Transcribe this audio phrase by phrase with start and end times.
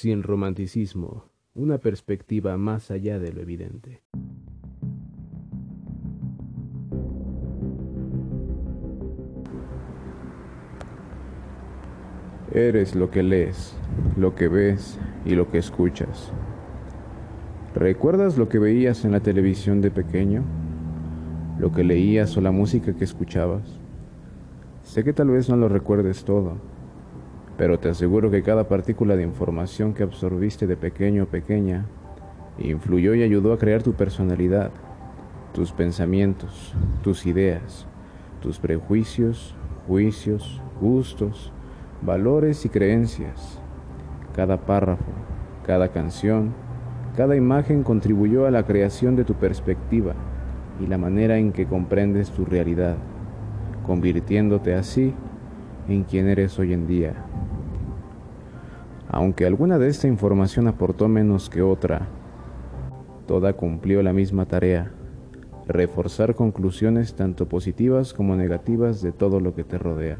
[0.00, 4.02] sin romanticismo, una perspectiva más allá de lo evidente.
[12.50, 13.76] Eres lo que lees,
[14.16, 16.32] lo que ves y lo que escuchas.
[17.74, 20.44] ¿Recuerdas lo que veías en la televisión de pequeño?
[21.58, 23.78] ¿Lo que leías o la música que escuchabas?
[24.82, 26.56] Sé que tal vez no lo recuerdes todo,
[27.60, 31.84] pero te aseguro que cada partícula de información que absorbiste de pequeño o pequeña
[32.58, 34.70] influyó y ayudó a crear tu personalidad,
[35.52, 37.86] tus pensamientos, tus ideas,
[38.40, 39.54] tus prejuicios,
[39.86, 41.52] juicios, gustos,
[42.00, 43.60] valores y creencias.
[44.34, 45.12] Cada párrafo,
[45.66, 46.54] cada canción,
[47.14, 50.14] cada imagen contribuyó a la creación de tu perspectiva
[50.82, 52.96] y la manera en que comprendes tu realidad,
[53.84, 55.12] convirtiéndote así
[55.88, 57.26] en quien eres hoy en día.
[59.12, 62.06] Aunque alguna de esta información aportó menos que otra,
[63.26, 64.92] toda cumplió la misma tarea,
[65.66, 70.18] reforzar conclusiones tanto positivas como negativas de todo lo que te rodea.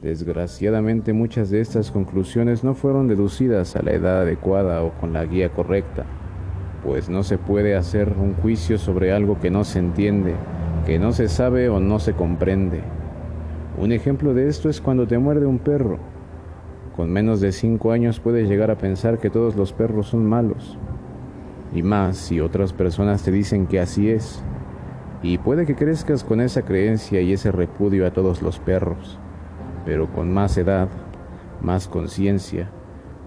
[0.00, 5.26] Desgraciadamente muchas de estas conclusiones no fueron deducidas a la edad adecuada o con la
[5.26, 6.06] guía correcta,
[6.82, 10.34] pues no se puede hacer un juicio sobre algo que no se entiende,
[10.86, 12.80] que no se sabe o no se comprende.
[13.78, 16.17] Un ejemplo de esto es cuando te muerde un perro.
[16.98, 20.76] Con menos de cinco años puedes llegar a pensar que todos los perros son malos.
[21.74, 24.44] Y más si otras personas te dicen que así es.
[25.22, 29.18] Y puede que crezcas con esa creencia y ese repudio a todos los perros
[29.88, 30.90] pero con más edad,
[31.62, 32.68] más conciencia,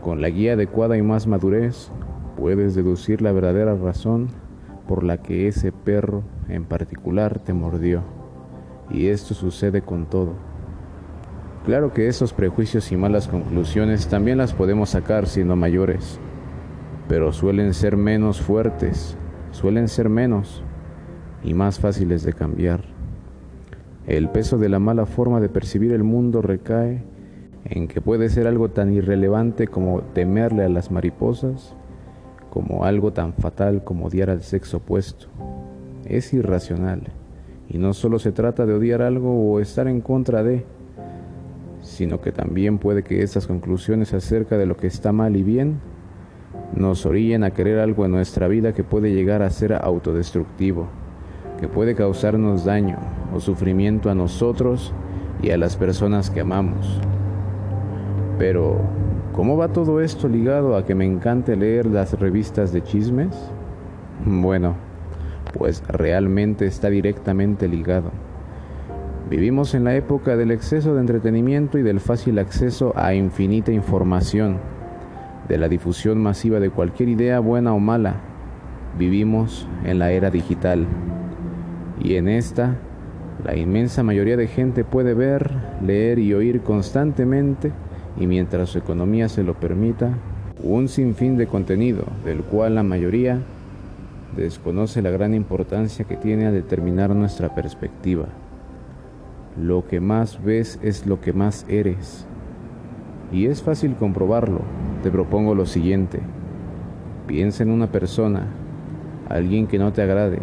[0.04, 1.92] con la guía adecuada y más madurez,
[2.38, 4.28] puedes deducir la verdadera razón
[4.88, 8.04] por la que ese perro en particular te mordió.
[8.92, 10.36] Y esto sucede con todo.
[11.66, 16.20] Claro que esos prejuicios y malas conclusiones también las podemos sacar siendo mayores,
[17.08, 19.16] pero suelen ser menos fuertes,
[19.52, 20.64] suelen ser menos
[21.44, 22.84] y más fáciles de cambiar.
[24.08, 27.04] El peso de la mala forma de percibir el mundo recae
[27.66, 31.76] en que puede ser algo tan irrelevante como temerle a las mariposas,
[32.50, 35.28] como algo tan fatal como odiar al sexo opuesto.
[36.06, 37.04] Es irracional,
[37.70, 40.66] y no solo se trata de odiar algo o estar en contra de,
[41.82, 45.80] sino que también puede que estas conclusiones acerca de lo que está mal y bien
[46.76, 50.88] nos orillen a querer algo en nuestra vida que puede llegar a ser autodestructivo
[51.62, 52.98] que puede causarnos daño
[53.36, 54.92] o sufrimiento a nosotros
[55.44, 57.00] y a las personas que amamos.
[58.40, 58.82] Pero,
[59.34, 63.38] ¿cómo va todo esto ligado a que me encante leer las revistas de chismes?
[64.26, 64.76] Bueno,
[65.56, 68.10] pues realmente está directamente ligado.
[69.32, 74.58] Vivimos en la época del exceso de entretenimiento y del fácil acceso a infinita información,
[75.48, 78.16] de la difusión masiva de cualquier idea buena o mala.
[79.00, 80.86] Vivimos en la era digital
[82.04, 82.76] y en esta
[83.46, 85.50] la inmensa mayoría de gente puede ver,
[85.82, 87.72] leer y oír constantemente
[88.20, 90.10] y mientras su economía se lo permita,
[90.62, 93.40] un sinfín de contenido del cual la mayoría
[94.36, 98.26] desconoce la gran importancia que tiene a determinar nuestra perspectiva.
[99.58, 102.26] Lo que más ves es lo que más eres.
[103.34, 104.62] Y es fácil comprobarlo.
[105.04, 106.22] Te propongo lo siguiente.
[107.28, 108.48] Piensa en una persona,
[109.28, 110.40] alguien que no te agrade,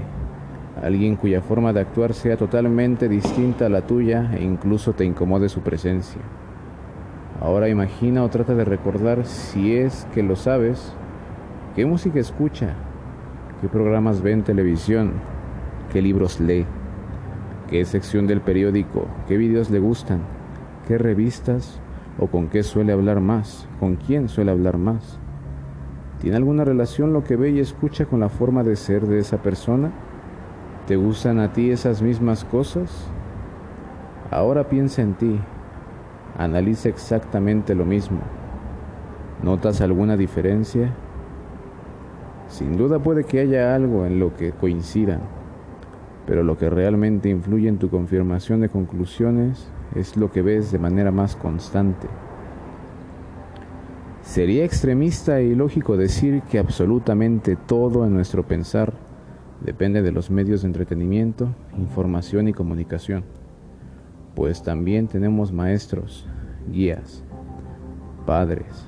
[0.83, 5.49] alguien cuya forma de actuar sea totalmente distinta a la tuya e incluso te incomode
[5.49, 6.21] su presencia.
[7.41, 10.93] Ahora imagina o trata de recordar si es que lo sabes,
[11.75, 12.75] qué música escucha,
[13.61, 15.13] qué programas ve en televisión,
[15.93, 16.67] qué libros lee,
[17.69, 20.21] qué sección del periódico, qué videos le gustan,
[20.87, 21.81] qué revistas
[22.19, 25.19] o con qué suele hablar más, con quién suele hablar más.
[26.21, 29.39] ¿Tiene alguna relación lo que ve y escucha con la forma de ser de esa
[29.39, 29.93] persona?
[30.87, 33.07] ¿Te gustan a ti esas mismas cosas?
[34.31, 35.39] Ahora piensa en ti.
[36.37, 38.21] Analiza exactamente lo mismo.
[39.43, 40.93] ¿Notas alguna diferencia?
[42.49, 45.21] Sin duda puede que haya algo en lo que coincidan,
[46.29, 49.67] pero lo que realmente influye en tu confirmación de conclusiones
[49.97, 52.07] es lo que ves de manera más constante.
[54.21, 58.93] Sería extremista e ilógico decir que absolutamente todo en nuestro pensar
[59.65, 61.49] depende de los medios de entretenimiento,
[61.79, 63.25] información y comunicación,
[64.35, 66.29] pues también tenemos maestros,
[66.71, 67.25] guías,
[68.27, 68.87] padres,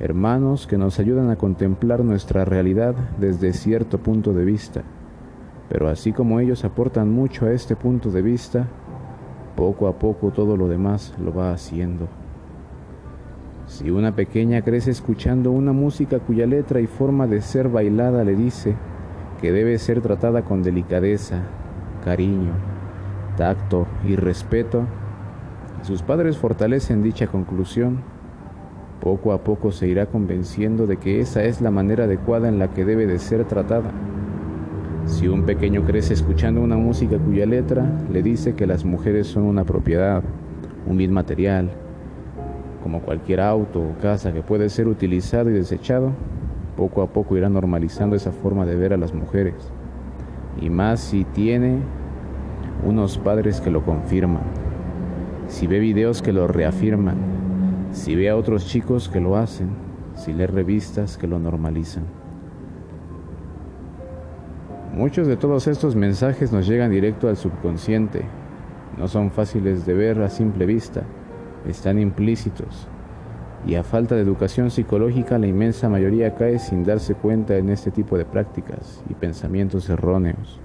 [0.00, 4.84] hermanos que nos ayudan a contemplar nuestra realidad desde cierto punto de vista,
[5.68, 8.66] pero así como ellos aportan mucho a este punto de vista,
[9.56, 12.08] poco a poco todo lo demás lo va haciendo.
[13.66, 18.34] Si una pequeña crece escuchando una música cuya letra y forma de ser bailada le
[18.34, 18.76] dice
[19.42, 21.42] que debe ser tratada con delicadeza,
[22.02, 22.52] cariño,
[23.36, 24.84] tacto y respeto,
[25.82, 27.98] sus padres fortalecen dicha conclusión,
[29.00, 32.68] poco a poco se irá convenciendo de que esa es la manera adecuada en la
[32.68, 33.90] que debe de ser tratada.
[35.08, 39.42] Si un pequeño crece escuchando una música cuya letra le dice que las mujeres son
[39.42, 40.22] una propiedad,
[40.86, 41.70] un bien material,
[42.82, 46.12] como cualquier auto o casa que puede ser utilizado y desechado,
[46.76, 49.72] poco a poco irá normalizando esa forma de ver a las mujeres.
[50.60, 51.78] Y más si tiene
[52.86, 54.68] unos padres que lo confirman
[55.48, 57.16] si ve videos que lo reafirman,
[57.92, 59.70] si ve a otros chicos que lo hacen,
[60.14, 62.17] si lee revistas que lo normalizan.
[64.92, 68.22] Muchos de todos estos mensajes nos llegan directo al subconsciente,
[68.96, 71.02] no son fáciles de ver a simple vista,
[71.66, 72.88] están implícitos
[73.66, 77.90] y a falta de educación psicológica la inmensa mayoría cae sin darse cuenta en este
[77.90, 80.60] tipo de prácticas y pensamientos erróneos.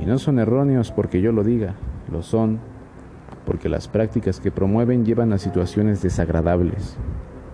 [0.00, 1.74] Y no son erróneos porque yo lo diga,
[2.10, 2.60] lo son
[3.44, 6.96] porque las prácticas que promueven llevan a situaciones desagradables,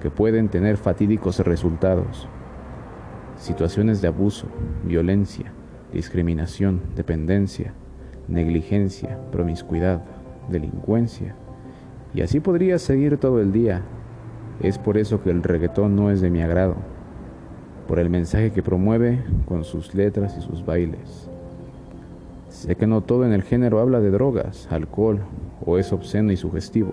[0.00, 2.28] que pueden tener fatídicos resultados.
[3.36, 4.46] Situaciones de abuso,
[4.84, 5.52] violencia,
[5.94, 7.73] discriminación, dependencia,
[8.29, 10.02] negligencia, promiscuidad,
[10.50, 11.35] delincuencia.
[12.12, 13.82] Y así podría seguir todo el día.
[14.61, 16.75] Es por eso que el reggaetón no es de mi agrado,
[17.88, 21.31] por el mensaje que promueve con sus letras y sus bailes.
[22.49, 25.20] Sé que no todo en el género habla de drogas, alcohol
[25.64, 26.93] o es obsceno y sugestivo.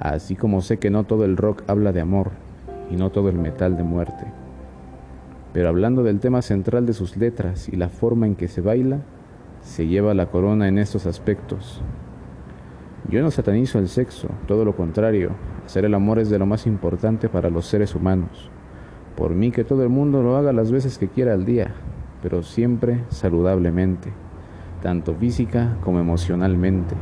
[0.00, 2.30] Así como sé que no todo el rock habla de amor
[2.90, 4.43] y no todo el metal de muerte.
[5.54, 8.98] Pero hablando del tema central de sus letras y la forma en que se baila,
[9.62, 11.80] se lleva la corona en estos aspectos.
[13.08, 15.30] Yo no satanizo el sexo, todo lo contrario,
[15.64, 18.50] hacer el amor es de lo más importante para los seres humanos.
[19.16, 21.72] Por mí que todo el mundo lo haga las veces que quiera al día,
[22.22, 24.12] pero siempre saludablemente,
[24.82, 26.94] tanto física como emocionalmente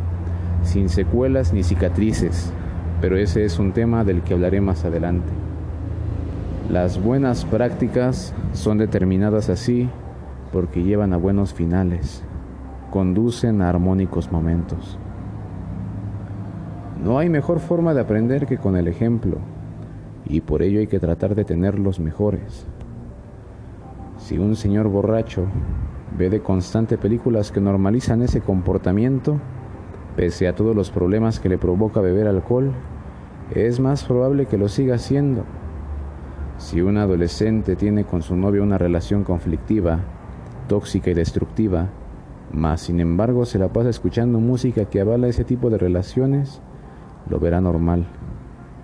[0.62, 2.52] sin secuelas ni cicatrices,
[3.00, 5.32] pero ese es un tema del que hablaré más adelante.
[6.72, 9.90] Las buenas prácticas son determinadas así
[10.52, 12.24] porque llevan a buenos finales,
[12.90, 14.98] conducen a armónicos momentos.
[17.04, 19.36] No hay mejor forma de aprender que con el ejemplo,
[20.24, 22.66] y por ello hay que tratar de tener los mejores.
[24.16, 25.44] Si un señor borracho
[26.16, 29.38] ve de constante películas que normalizan ese comportamiento,
[30.16, 32.72] Pese a todos los problemas que le provoca beber alcohol,
[33.54, 35.44] es más probable que lo siga haciendo.
[36.62, 39.98] Si un adolescente tiene con su novio una relación conflictiva,
[40.68, 41.88] tóxica y destructiva,
[42.52, 46.62] mas sin embargo se la pasa escuchando música que avala ese tipo de relaciones,
[47.28, 48.06] lo verá normal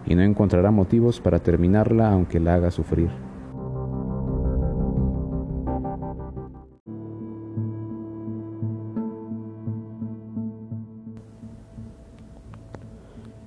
[0.05, 3.11] y no encontrará motivos para terminarla aunque la haga sufrir.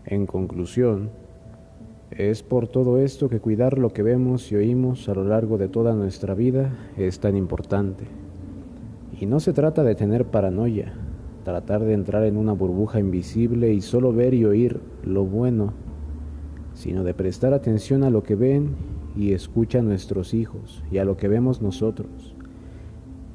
[0.05, 1.11] En conclusión,
[2.29, 5.69] es por todo esto que cuidar lo que vemos y oímos a lo largo de
[5.69, 8.03] toda nuestra vida es tan importante.
[9.19, 10.93] Y no se trata de tener paranoia,
[11.43, 15.73] tratar de entrar en una burbuja invisible y solo ver y oír lo bueno,
[16.73, 18.75] sino de prestar atención a lo que ven
[19.15, 22.35] y escuchan nuestros hijos y a lo que vemos nosotros,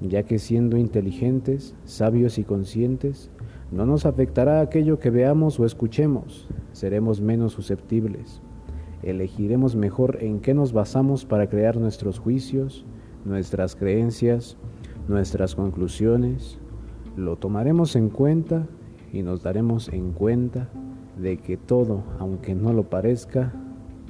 [0.01, 3.31] ya que siendo inteligentes, sabios y conscientes,
[3.73, 8.41] no nos afectará aquello que veamos o escuchemos, seremos menos susceptibles.
[9.07, 12.85] Elegiremos mejor en qué nos basamos para crear nuestros juicios,
[13.25, 14.57] nuestras creencias,
[15.07, 16.59] nuestras conclusiones.
[17.17, 18.67] Lo tomaremos en cuenta
[19.13, 20.69] y nos daremos en cuenta
[21.23, 23.53] de que todo, aunque no lo parezca,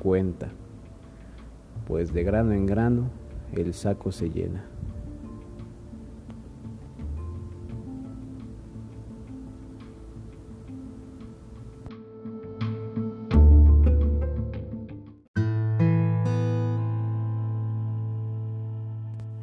[0.00, 0.48] cuenta.
[1.86, 3.10] Pues de grano en grano
[3.52, 4.64] el saco se llena.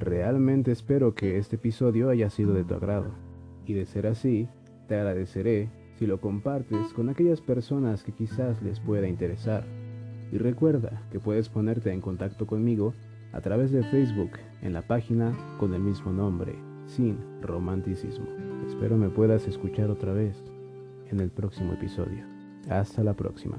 [0.04, 3.12] Realmente espero que este episodio haya sido de tu agrado,
[3.66, 4.50] y de ser así,
[4.90, 9.64] te agradeceré si lo compartes con aquellas personas que quizás les pueda interesar.
[10.34, 12.94] Y recuerda que puedes ponerte en contacto conmigo
[13.32, 14.32] a través de Facebook
[14.62, 16.54] en la página con el mismo nombre,
[16.86, 18.26] sin romanticismo.
[18.68, 20.36] Espero me puedas escuchar otra vez
[21.12, 22.26] en el próximo episodio.
[22.70, 23.58] Hasta la próxima.